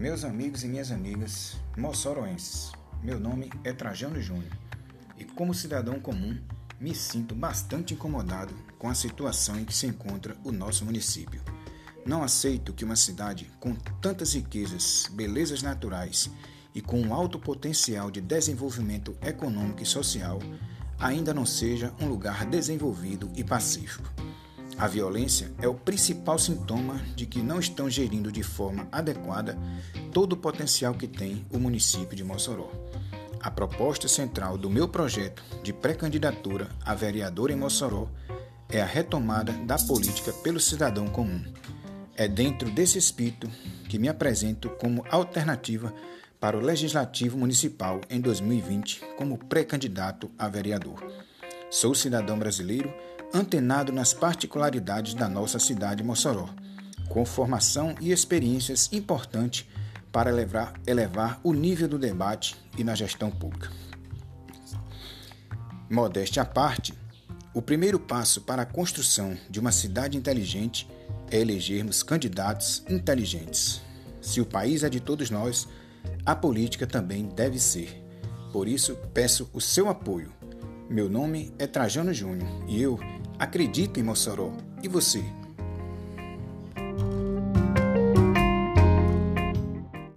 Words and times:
Meus 0.00 0.24
amigos 0.24 0.64
e 0.64 0.66
minhas 0.66 0.90
amigas 0.90 1.58
moçoroenses, 1.76 2.72
meu 3.02 3.20
nome 3.20 3.50
é 3.62 3.70
Trajano 3.70 4.18
Júnior 4.18 4.50
e, 5.18 5.26
como 5.26 5.52
cidadão 5.52 6.00
comum, 6.00 6.38
me 6.80 6.94
sinto 6.94 7.34
bastante 7.34 7.92
incomodado 7.92 8.54
com 8.78 8.88
a 8.88 8.94
situação 8.94 9.60
em 9.60 9.64
que 9.66 9.74
se 9.74 9.86
encontra 9.86 10.34
o 10.42 10.50
nosso 10.50 10.86
município. 10.86 11.42
Não 12.06 12.22
aceito 12.22 12.72
que 12.72 12.82
uma 12.82 12.96
cidade 12.96 13.50
com 13.60 13.74
tantas 14.00 14.32
riquezas, 14.32 15.06
belezas 15.12 15.62
naturais 15.62 16.30
e 16.74 16.80
com 16.80 16.98
um 16.98 17.12
alto 17.12 17.38
potencial 17.38 18.10
de 18.10 18.22
desenvolvimento 18.22 19.14
econômico 19.20 19.82
e 19.82 19.86
social 19.86 20.38
ainda 20.98 21.34
não 21.34 21.44
seja 21.44 21.92
um 22.00 22.06
lugar 22.06 22.46
desenvolvido 22.46 23.30
e 23.36 23.44
pacífico. 23.44 24.10
A 24.80 24.88
violência 24.88 25.52
é 25.60 25.68
o 25.68 25.74
principal 25.74 26.38
sintoma 26.38 27.02
de 27.14 27.26
que 27.26 27.42
não 27.42 27.60
estão 27.60 27.90
gerindo 27.90 28.32
de 28.32 28.42
forma 28.42 28.88
adequada 28.90 29.58
todo 30.10 30.32
o 30.32 30.36
potencial 30.38 30.94
que 30.94 31.06
tem 31.06 31.44
o 31.50 31.58
município 31.58 32.16
de 32.16 32.24
Mossoró. 32.24 32.72
A 33.42 33.50
proposta 33.50 34.08
central 34.08 34.56
do 34.56 34.70
meu 34.70 34.88
projeto 34.88 35.42
de 35.62 35.70
pré-candidatura 35.70 36.70
a 36.82 36.94
vereador 36.94 37.50
em 37.50 37.56
Mossoró 37.56 38.08
é 38.70 38.80
a 38.80 38.86
retomada 38.86 39.52
da 39.52 39.76
política 39.76 40.32
pelo 40.32 40.58
cidadão 40.58 41.08
comum. 41.08 41.44
É 42.16 42.26
dentro 42.26 42.70
desse 42.70 42.96
espírito 42.96 43.50
que 43.86 43.98
me 43.98 44.08
apresento 44.08 44.70
como 44.70 45.04
alternativa 45.10 45.92
para 46.40 46.56
o 46.56 46.60
Legislativo 46.60 47.36
Municipal 47.36 48.00
em 48.08 48.18
2020 48.18 49.02
como 49.18 49.36
pré-candidato 49.36 50.30
a 50.38 50.48
vereador. 50.48 51.04
Sou 51.70 51.94
cidadão 51.94 52.38
brasileiro 52.38 52.90
antenado 53.32 53.92
nas 53.92 54.12
particularidades 54.12 55.14
da 55.14 55.28
nossa 55.28 55.58
cidade 55.58 56.02
Mossoró, 56.02 56.48
com 57.08 57.24
formação 57.24 57.94
e 58.00 58.12
experiências 58.12 58.88
importantes 58.92 59.66
para 60.12 60.30
elevar, 60.30 60.74
elevar 60.86 61.40
o 61.42 61.52
nível 61.52 61.88
do 61.88 61.98
debate 61.98 62.56
e 62.76 62.84
na 62.84 62.94
gestão 62.94 63.30
pública. 63.30 63.70
Modéstia 65.88 66.42
à 66.42 66.44
parte, 66.44 66.94
o 67.52 67.60
primeiro 67.60 67.98
passo 67.98 68.42
para 68.42 68.62
a 68.62 68.66
construção 68.66 69.36
de 69.48 69.58
uma 69.58 69.72
cidade 69.72 70.16
inteligente 70.16 70.88
é 71.30 71.40
elegermos 71.40 72.02
candidatos 72.02 72.84
inteligentes. 72.88 73.80
Se 74.20 74.40
o 74.40 74.46
país 74.46 74.84
é 74.84 74.88
de 74.88 75.00
todos 75.00 75.30
nós, 75.30 75.66
a 76.24 76.34
política 76.34 76.86
também 76.86 77.26
deve 77.28 77.58
ser. 77.58 78.02
Por 78.52 78.68
isso, 78.68 78.96
peço 79.14 79.48
o 79.52 79.60
seu 79.60 79.88
apoio. 79.88 80.32
Meu 80.88 81.08
nome 81.08 81.52
é 81.58 81.66
Trajano 81.66 82.12
Júnior 82.12 82.48
e 82.68 82.82
eu 82.82 82.98
Acredita 83.40 83.98
em 83.98 84.02
Mossoró. 84.02 84.52
E 84.82 84.86
você? 84.86 85.24